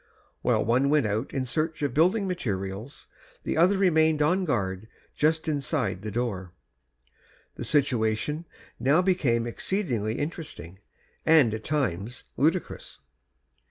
[0.41, 2.91] While one went out in search of building material
[3.43, 6.53] the other remained on guard just inside the door.
[7.53, 8.45] The situation
[8.79, 10.79] now became exceedingly interesting,
[11.23, 12.97] and at times ludicrous.